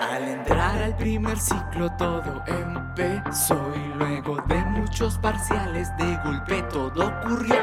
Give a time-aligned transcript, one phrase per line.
[0.00, 7.08] Al entrar al primer ciclo todo empezó y luego de muchos parciales de golpe todo
[7.08, 7.56] ocurrió.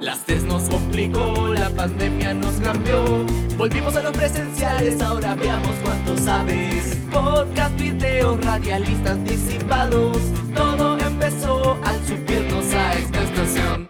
[0.00, 3.24] Las test nos complicó, la pandemia nos cambió.
[3.56, 6.96] Volvimos a los presenciales, ahora veamos cuánto sabes.
[7.12, 10.18] Podcast, videos, radialistas anticipados.
[10.54, 13.88] Todo empezó al subirnos a esta estación.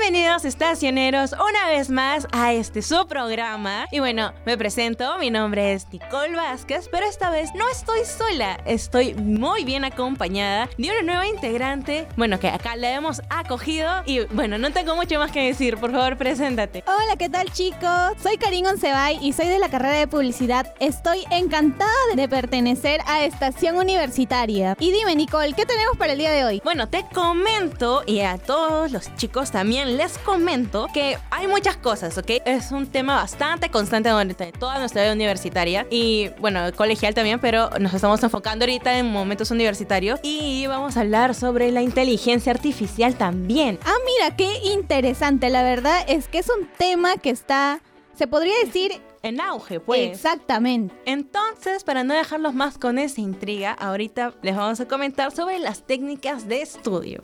[0.00, 3.86] Bienvenidos estacioneros una vez más a este su programa.
[3.90, 8.60] Y bueno, me presento, mi nombre es Nicole Vázquez, pero esta vez no estoy sola,
[8.64, 14.20] estoy muy bien acompañada de una nueva integrante, bueno, que acá la hemos acogido y
[14.26, 16.84] bueno, no tengo mucho más que decir, por favor, preséntate.
[16.86, 18.12] Hola, ¿qué tal chicos?
[18.22, 20.72] Soy Karin Oncebay y soy de la carrera de publicidad.
[20.80, 24.76] Estoy encantada de pertenecer a Estación Universitaria.
[24.78, 26.62] Y dime, Nicole, ¿qué tenemos para el día de hoy?
[26.64, 32.16] Bueno, te comento y a todos los chicos también les comento que hay muchas cosas,
[32.18, 32.30] ¿ok?
[32.44, 37.70] Es un tema bastante constante durante toda nuestra vida universitaria y, bueno, colegial también, pero
[37.80, 43.16] nos estamos enfocando ahorita en momentos universitarios y vamos a hablar sobre la inteligencia artificial
[43.16, 43.78] también.
[43.84, 45.50] Ah, mira, qué interesante.
[45.50, 47.80] La verdad es que es un tema que está,
[48.16, 49.00] se podría decir...
[49.22, 50.10] En auge, pues.
[50.10, 50.94] Exactamente.
[51.04, 55.82] Entonces, para no dejarlos más con esa intriga, ahorita les vamos a comentar sobre las
[55.86, 57.20] técnicas de estudio.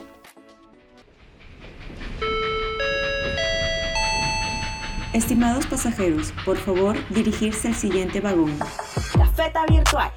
[5.15, 8.51] Estimados pasajeros, por favor dirigirse al siguiente vagón.
[9.13, 10.11] Cafeta virtual.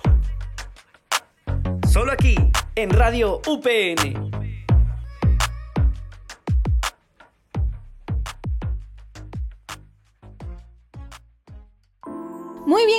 [1.88, 2.34] Solo aquí,
[2.74, 4.47] en Radio UPN.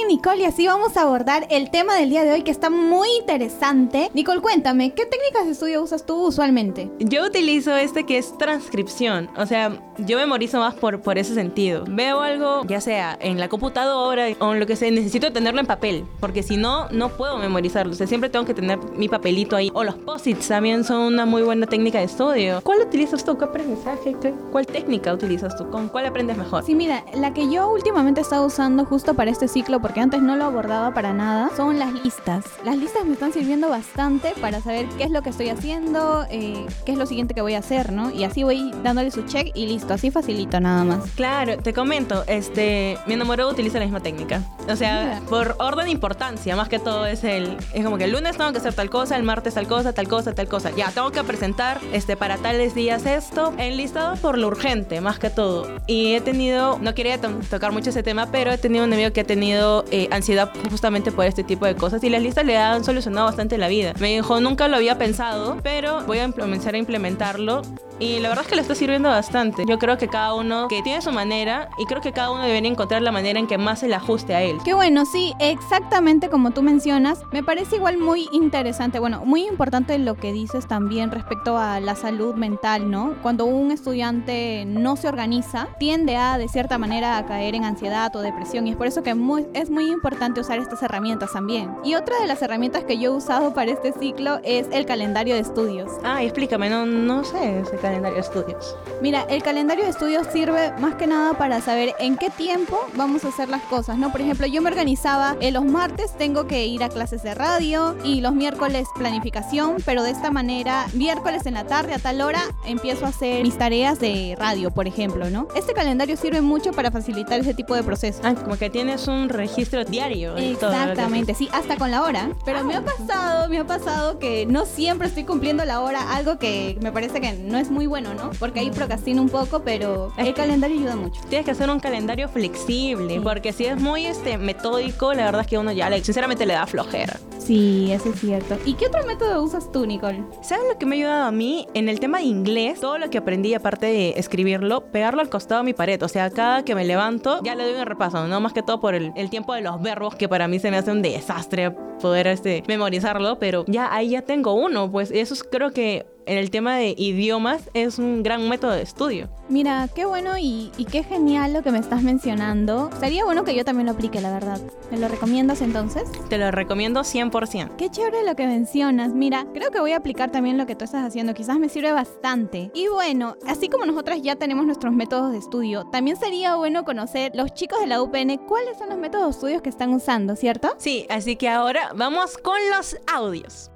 [0.10, 3.08] Nicole, y así vamos a abordar el tema del día de hoy que está muy
[3.20, 4.10] interesante.
[4.16, 6.90] Nicole, cuéntame, ¿qué técnicas de estudio usas tú usualmente?
[6.98, 11.84] Yo utilizo este que es transcripción, o sea, yo memorizo más por, por ese sentido.
[11.88, 15.68] Veo algo, ya sea en la computadora o en lo que sea, necesito tenerlo en
[15.68, 17.92] papel, porque si no, no puedo memorizarlo.
[17.94, 19.70] O sea, siempre tengo que tener mi papelito ahí.
[19.76, 22.62] O los posits también son una muy buena técnica de estudio.
[22.64, 23.38] ¿Cuál utilizas tú?
[23.38, 24.16] ¿Qué aprendizaje?
[24.20, 25.70] ¿Qué- ¿Cuál técnica utilizas tú?
[25.70, 26.64] ¿Con cuál aprendes mejor?
[26.66, 30.22] Sí, mira, la que yo últimamente he estado usando justo para este ciclo, porque antes
[30.22, 32.46] no lo abordaba para nada, son las listas.
[32.64, 36.66] Las listas me están sirviendo bastante para saber qué es lo que estoy haciendo, eh,
[36.86, 38.10] qué es lo siguiente que voy a hacer, ¿no?
[38.12, 41.10] Y así voy dándole su check y listo, así facilito nada más.
[41.16, 44.42] Claro, te comento, este, mi enamorado utiliza la misma técnica.
[44.68, 45.22] O sea, Mira.
[45.30, 48.52] por orden de importancia, más que todo es el, es como que el lunes tengo
[48.52, 50.72] que hacer tal cosa, el martes tal cosa, tal cosa, tal cosa.
[50.72, 55.30] Ya, tengo que presentar, este, para tales días esto, enlistado por lo urgente, más que
[55.30, 55.68] todo.
[55.88, 59.12] Y he tenido, no quería to- tocar mucho ese tema, pero he tenido un amigo
[59.12, 62.58] que ha tenido eh, ansiedad justamente por este tipo de cosas y las listas le
[62.58, 63.94] han solucionado bastante la vida.
[64.00, 67.62] Me dijo, nunca lo había pensado, pero voy a comenzar a implementarlo
[68.00, 69.64] y la verdad es que le está sirviendo bastante.
[69.68, 72.70] Yo creo que cada uno que tiene su manera y creo que cada uno debería
[72.72, 74.58] encontrar la manera en que más se le ajuste a él.
[74.64, 77.22] Qué bueno, sí, exactamente como tú mencionas.
[77.32, 81.96] Me parece igual muy interesante, bueno, muy importante lo que dices también respecto a la
[81.96, 83.16] salud mental, ¿no?
[83.22, 88.16] Cuando un estudiante no se organiza, tiende a, de cierta manera, a caer en ansiedad
[88.16, 91.70] o depresión y es por eso que muy- es muy importante usar estas herramientas también.
[91.84, 95.36] Y otra de las herramientas que yo he usado para este ciclo es el calendario
[95.36, 95.92] de estudios.
[96.04, 98.76] Ah, y explícame, no, no sé ese calendario de estudios.
[99.02, 103.26] Mira, el calendario de estudios sirve más que nada para saber en qué tiempo vamos
[103.26, 104.12] a hacer las cosas, ¿no?
[104.12, 107.96] Por ejemplo, yo me organizaba, eh, los martes tengo que ir a clases de radio
[108.04, 112.42] y los miércoles planificación, pero de esta manera, miércoles en la tarde a tal hora
[112.66, 115.48] empiezo a hacer mis tareas de radio, por ejemplo, ¿no?
[115.56, 118.22] Este calendario sirve mucho para facilitar ese tipo de procesos.
[118.24, 120.36] Ah, como que tienes un registro diario.
[120.36, 122.30] de todo Exactamente, sí, hasta con la hora.
[122.46, 126.38] Pero me ha pasado, me ha pasado que no siempre estoy cumpliendo la hora, algo
[126.38, 128.32] que me parece que no es muy bueno, ¿no?
[128.40, 131.22] Porque ahí procrastino un poco, pero el calendario ayuda mucho.
[131.30, 133.20] Tienes que hacer un calendario flexible, Sí.
[133.22, 136.66] porque si es muy este, metódico, la verdad es que uno ya, sinceramente, le da
[136.68, 137.20] flojera.
[137.38, 138.58] Sí, eso es cierto.
[138.66, 140.24] ¿Y qué otro método usas tú, Nicole?
[140.44, 142.80] ¿Sabes lo que me ha ayudado a mí en el tema de inglés?
[142.80, 146.02] Todo lo que aprendí, aparte de escribirlo, pegarlo al costado de mi pared.
[146.04, 148.80] O sea, cada que me levanto, ya le doy un repaso, no más que todo
[148.80, 151.72] por el, el tiempo de los verbos, que para mí se me hace un desastre
[152.00, 154.92] poder este, memorizarlo, pero ya ahí ya tengo uno.
[154.92, 158.84] Pues eso es, creo que en el tema de idiomas es un gran método de
[158.84, 159.30] estudio.
[159.50, 162.92] Mira, qué bueno y, y qué genial lo que me estás mencionando.
[163.00, 164.62] Sería bueno que yo también lo aplique, la verdad.
[164.92, 166.04] ¿Me lo recomiendas entonces?
[166.30, 167.78] Te lo recomiendo 100%.
[167.78, 169.12] Qué chévere lo que mencionas.
[169.12, 171.34] Mira, creo que voy a aplicar también lo que tú estás haciendo.
[171.34, 172.70] Quizás me sirve bastante.
[172.76, 177.32] Y bueno, así como nosotras ya tenemos nuestros métodos de estudio, también sería bueno conocer
[177.34, 180.76] los chicos de la UPN cuáles son los métodos de estudios que están usando, ¿cierto?
[180.78, 183.72] Sí, así que ahora vamos con los audios.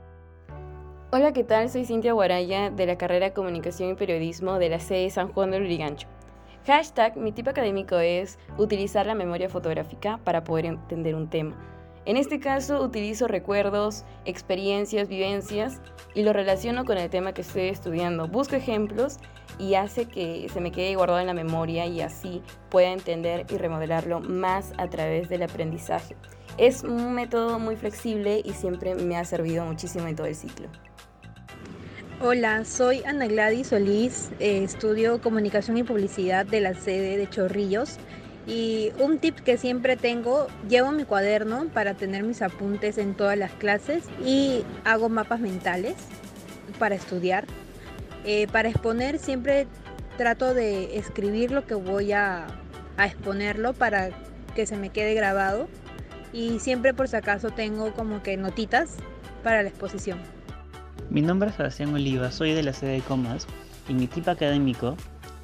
[1.15, 1.69] Hola, ¿qué tal?
[1.69, 5.61] Soy Cintia Guaraya de la carrera Comunicación y Periodismo de la sede San Juan del
[5.61, 6.07] Urigancho.
[6.65, 11.55] Hashtag mi tip académico es utilizar la memoria fotográfica para poder entender un tema.
[12.05, 15.81] En este caso utilizo recuerdos, experiencias, vivencias
[16.15, 18.27] y lo relaciono con el tema que estoy estudiando.
[18.27, 19.17] Busco ejemplos
[19.59, 23.57] y hace que se me quede guardado en la memoria y así pueda entender y
[23.57, 26.15] remodelarlo más a través del aprendizaje.
[26.57, 30.69] Es un método muy flexible y siempre me ha servido muchísimo en todo el ciclo.
[32.21, 37.97] Hola, soy Ana Gladys Solís, eh, estudio comunicación y publicidad de la sede de Chorrillos
[38.47, 43.37] y un tip que siempre tengo, llevo mi cuaderno para tener mis apuntes en todas
[43.37, 45.95] las clases y hago mapas mentales
[46.79, 47.45] para estudiar.
[48.25, 49.67] Eh, para exponer siempre
[50.17, 52.47] trato de escribir lo que voy a,
[52.95, 54.11] a exponerlo para
[54.55, 55.67] que se me quede grabado
[56.31, 58.97] y siempre por si acaso tengo como que notitas
[59.43, 60.42] para la exposición.
[61.09, 63.45] Mi nombre es Sebastián Oliva, soy de la sede de Comas
[63.87, 64.95] y mi tip académico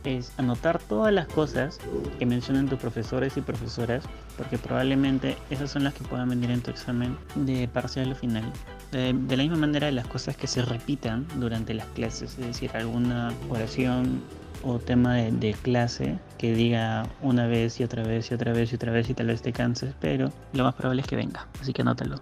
[0.03, 1.79] es anotar todas las cosas
[2.17, 4.03] que mencionan tus profesores y profesoras,
[4.37, 8.51] porque probablemente esas son las que puedan venir en tu examen de parcial o final.
[8.91, 13.33] De, la misma manera, las cosas que se repitan durante las clases, es decir, alguna
[13.49, 14.21] oración
[14.63, 18.71] o tema de, de, clase que diga una vez y otra vez y otra vez
[18.71, 21.47] y otra vez y tal vez te canses, pero lo más probable es que venga,
[21.61, 22.19] así que anótalo.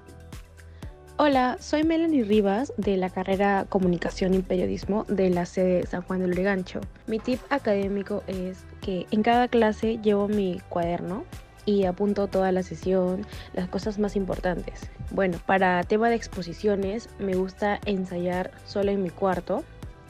[1.20, 6.20] Hola, soy Melanie Rivas de la carrera Comunicación y Periodismo de la sede San Juan
[6.20, 6.80] del Lurigancho.
[7.08, 11.24] Mi tip académico es que en cada clase llevo mi cuaderno
[11.66, 14.92] y apunto toda la sesión, las cosas más importantes.
[15.10, 19.64] Bueno, para tema de exposiciones me gusta ensayar solo en mi cuarto.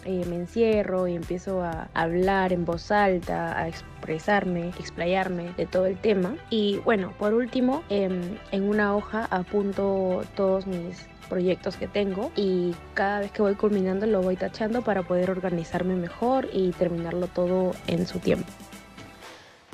[0.10, 5.86] Eh, me encierro y empiezo a hablar en voz alta, a expresarme, explayarme de todo
[5.86, 6.38] el tema.
[6.50, 12.74] Y bueno, por último, em, en una hoja apunto todos mis proyectos que tengo y
[12.94, 17.74] cada vez que voy culminando lo voy tachando para poder organizarme mejor y terminarlo todo
[17.88, 18.48] en su tiempo.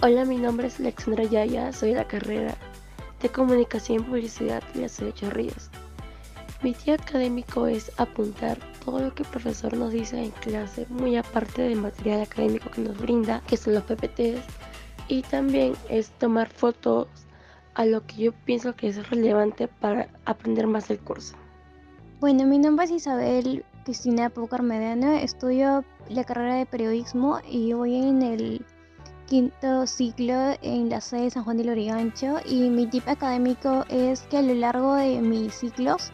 [0.01, 2.55] Hola, mi nombre es Alexandra Yaya, soy de la carrera
[3.21, 5.69] de Comunicación y Publicidad de la de Chorrillos.
[6.63, 11.17] Mi día académico es apuntar todo lo que el profesor nos dice en clase, muy
[11.17, 14.41] aparte del material académico que nos brinda, que son los PPTs,
[15.09, 17.09] y también es tomar fotos
[17.73, 21.35] a lo que yo pienso que es relevante para aprender más el curso.
[22.21, 27.95] Bueno, mi nombre es Isabel Cristina Poucar Mediano, estudio la carrera de periodismo y voy
[27.95, 28.65] en el
[29.25, 34.21] quinto ciclo en la sede de San Juan de Lorigancho y mi tip académico es
[34.23, 36.13] que a lo largo de mis ciclos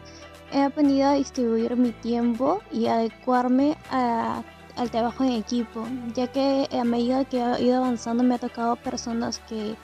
[0.51, 5.85] he aprendido a distribuir mi tiempo y adecuarme al trabajo en equipo,
[6.15, 9.75] ya que a medida que he ido avanzando me ha tocado personas que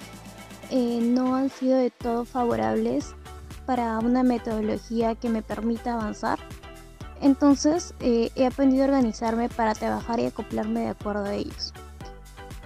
[0.71, 3.13] eh, no han sido de todo favorables
[3.65, 6.39] para una metodología que me permita avanzar.
[7.21, 11.73] Entonces eh, he aprendido a organizarme para trabajar y acoplarme de acuerdo a ellos.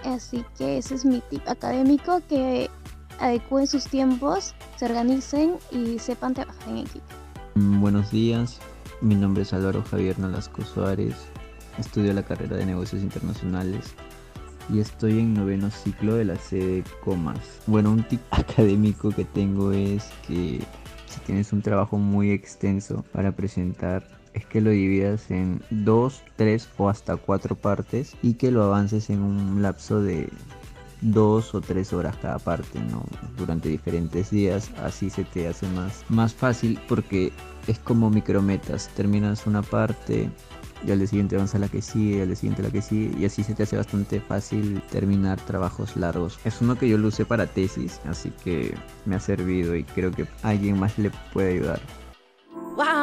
[0.04, 2.70] Así que ese es mi tip académico, que
[3.18, 7.19] adecúen sus tiempos, se organicen y sepan trabajar en equipo.
[7.54, 8.60] Mm, buenos días,
[9.00, 11.16] mi nombre es Álvaro Javier Nolasco Suárez,
[11.78, 13.92] estudio la carrera de negocios internacionales
[14.72, 17.60] y estoy en noveno ciclo de la sede Comas.
[17.66, 20.60] Bueno, un tip académico que tengo es que
[21.06, 26.68] si tienes un trabajo muy extenso para presentar, es que lo dividas en dos, tres
[26.78, 30.28] o hasta cuatro partes y que lo avances en un lapso de
[31.00, 33.04] dos o tres horas cada parte, ¿no?
[33.36, 37.32] Durante diferentes días, así se te hace más, más fácil porque
[37.66, 40.30] es como micrometas, terminas una parte
[40.86, 43.24] y al día siguiente avanza la que sigue, al día siguiente la que sigue y
[43.24, 46.38] así se te hace bastante fácil terminar trabajos largos.
[46.44, 50.10] Es uno que yo lo usé para tesis, así que me ha servido y creo
[50.10, 51.80] que alguien más le puede ayudar.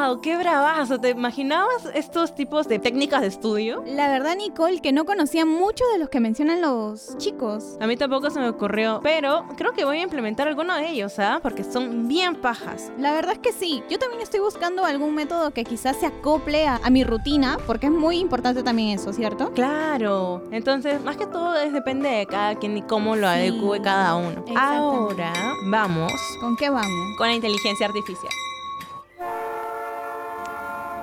[0.08, 0.22] ¡Wow!
[0.22, 0.98] ¡Qué bravazo!
[0.98, 3.84] ¿Te imaginabas estos tipos de técnicas de estudio?
[3.86, 7.76] La verdad, Nicole, que no conocía mucho de los que mencionan los chicos.
[7.78, 11.18] A mí tampoco se me ocurrió, pero creo que voy a implementar alguno de ellos,
[11.18, 11.40] ¿ah?
[11.42, 12.90] Porque son bien pajas.
[12.98, 13.82] La verdad es que sí.
[13.90, 17.92] Yo también estoy buscando algún método que quizás se acople a, mi rutina, porque es
[17.92, 19.52] muy importante también eso, ¿cierto?
[19.52, 20.42] Claro.
[20.50, 24.42] Entonces, más que todo es, depende de cada quien y cómo lo adecue cada uno.
[24.56, 25.34] Ahora,
[25.66, 26.12] vamos.
[26.40, 27.16] ¿Con qué vamos?
[27.18, 28.32] Con la inteligencia artificial.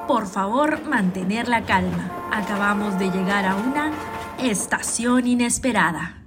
[0.07, 2.29] Por favor, mantener la calma.
[2.31, 3.91] Acabamos de llegar a una
[4.37, 6.21] estación inesperada.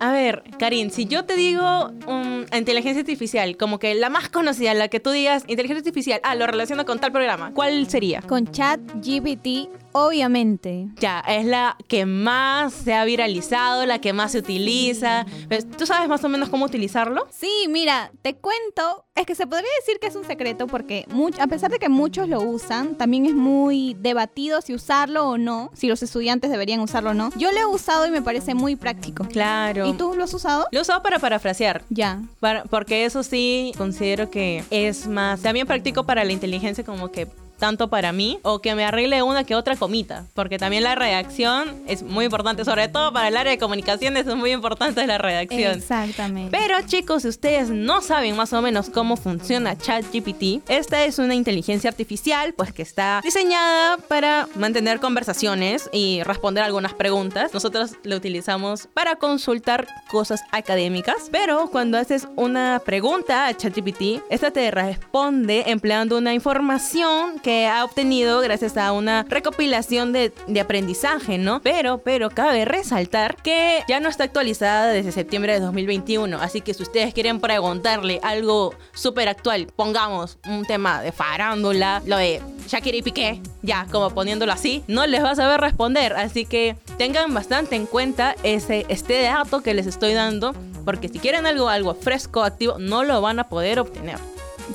[0.00, 4.72] A ver, Karin, si yo te digo um, inteligencia artificial, como que la más conocida,
[4.72, 8.22] la que tú digas inteligencia artificial, ah, lo relaciono con tal programa, ¿cuál sería?
[8.22, 9.68] Con Chat GPT
[10.06, 10.88] obviamente.
[10.98, 15.26] Ya, es la que más se ha viralizado, la que más se utiliza.
[15.48, 17.26] Pues, ¿Tú sabes más o menos cómo utilizarlo?
[17.30, 21.38] Sí, mira, te cuento, es que se podría decir que es un secreto porque much-
[21.40, 25.70] a pesar de que muchos lo usan, también es muy debatido si usarlo o no,
[25.74, 27.30] si los estudiantes deberían usarlo o no.
[27.36, 29.24] Yo lo he usado y me parece muy práctico.
[29.24, 29.86] Claro.
[29.86, 30.66] ¿Y tú lo has usado?
[30.72, 31.82] Lo he usado para parafrasear.
[31.90, 32.20] Ya.
[32.40, 35.40] Para- porque eso sí considero que es más.
[35.42, 37.26] También práctico para la inteligencia, como que
[37.58, 40.26] tanto para mí, o que me arregle una que otra comita.
[40.34, 44.34] Porque también la redacción es muy importante, sobre todo para el área de comunicaciones es
[44.34, 45.72] muy importante la redacción.
[45.72, 46.56] Exactamente.
[46.56, 51.34] Pero chicos, si ustedes no saben más o menos cómo funciona ChatGPT, esta es una
[51.34, 57.52] inteligencia artificial pues que está diseñada para mantener conversaciones y responder algunas preguntas.
[57.52, 64.50] Nosotros la utilizamos para consultar cosas académicas, pero cuando haces una pregunta a ChatGPT, esta
[64.50, 71.38] te responde empleando una información que ha obtenido gracias a una recopilación de, de aprendizaje,
[71.38, 71.60] ¿no?
[71.62, 76.74] Pero, pero cabe resaltar que ya no está actualizada desde septiembre de 2021, así que
[76.74, 82.98] si ustedes quieren preguntarle algo súper actual, pongamos un tema de farándula, lo de Shakira
[82.98, 87.32] y Piqué, ya, como poniéndolo así, no les va a saber responder, así que tengan
[87.32, 91.94] bastante en cuenta ese, este dato que les estoy dando, porque si quieren algo, algo
[91.94, 94.18] fresco, activo, no lo van a poder obtener.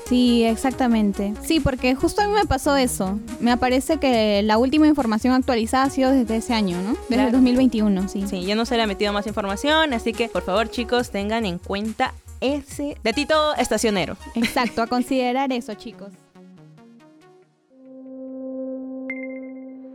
[0.08, 1.34] Sí, exactamente.
[1.42, 3.18] Sí, porque justo a mí me pasó eso.
[3.40, 6.90] Me aparece que la última información actualizada ha sido desde ese año, ¿no?
[6.92, 7.26] Desde Claro.
[7.28, 8.24] el 2021, sí.
[8.28, 11.46] Sí, yo no se le ha metido más información, así que por favor chicos tengan
[11.46, 14.16] en cuenta ese datito estacionero.
[14.34, 16.12] Exacto, a considerar eso, chicos.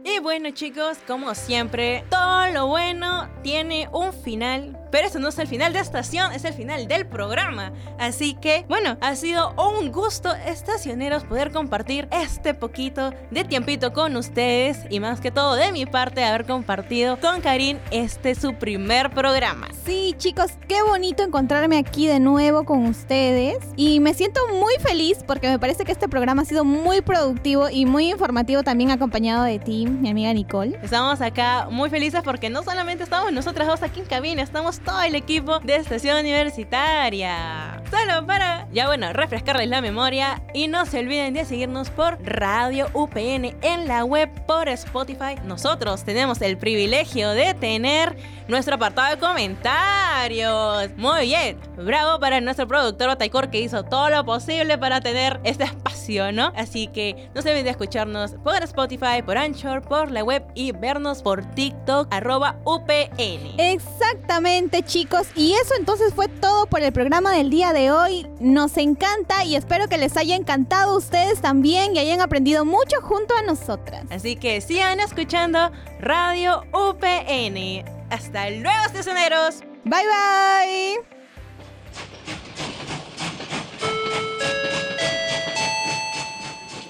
[0.05, 5.39] Y bueno chicos, como siempre, todo lo bueno tiene un final, pero eso no es
[5.39, 7.71] el final de estación, es el final del programa.
[7.97, 14.15] Así que, bueno, ha sido un gusto estacioneros poder compartir este poquito de tiempito con
[14.15, 19.09] ustedes y más que todo de mi parte haber compartido con Karin este su primer
[19.11, 19.67] programa.
[19.85, 23.57] Sí, chicos, qué bonito encontrarme aquí de nuevo con ustedes.
[23.75, 27.69] Y me siento muy feliz porque me parece que este programa ha sido muy productivo
[27.69, 30.79] y muy informativo también acompañado de ti, mi amiga Nicole.
[30.83, 35.01] Estamos acá muy felices porque no solamente estamos nosotras dos aquí en cabina, estamos todo
[35.01, 37.81] el equipo de Estación Universitaria.
[37.89, 42.87] Solo para, ya bueno, refrescarles la memoria y no se olviden de seguirnos por Radio
[42.93, 45.35] UPN en la web por Spotify.
[45.45, 48.15] Nosotros tenemos el privilegio de tener
[48.47, 50.89] nuestro apartado de comentarios.
[50.97, 55.63] Muy bien, bravo para nuestro productor Otaicor que hizo todo lo posible para tener este
[55.63, 56.51] espacio, ¿no?
[56.55, 60.71] Así que no se olviden de escucharnos por Spotify, por Anchor, por la web y
[60.71, 63.55] vernos por TikTok, arroba UPN.
[63.57, 65.27] Exactamente, chicos.
[65.35, 68.27] Y eso entonces fue todo por el programa del día de hoy.
[68.39, 73.01] Nos encanta y espero que les haya encantado a ustedes también y hayan aprendido mucho
[73.01, 74.05] junto a nosotras.
[74.09, 77.83] Así que sigan escuchando Radio UPN.
[78.09, 79.61] Hasta luego, estacioneros.
[79.83, 81.19] Bye bye.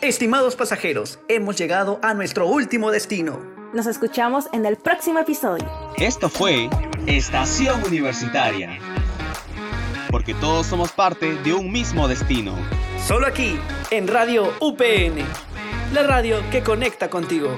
[0.02, 3.59] Estimados pasajeros, hemos llegado a nuestro último destino.
[3.74, 5.70] Nos escuchamos en el próximo episodio.
[5.98, 6.70] Esto fue
[7.06, 8.80] Estación Universitaria.
[10.10, 12.56] Porque todos somos parte de un mismo destino.
[13.06, 13.60] Solo aquí,
[13.92, 15.24] en Radio UPN,
[15.94, 17.56] la radio que conecta contigo.